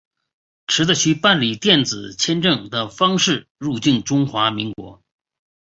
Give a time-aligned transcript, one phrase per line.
[0.65, 5.03] 持的需办理电子签证的方式入境中华民国。